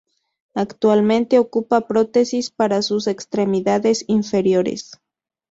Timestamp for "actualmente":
0.55-1.37